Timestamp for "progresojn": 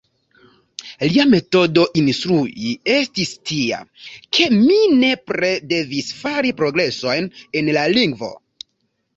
6.63-7.33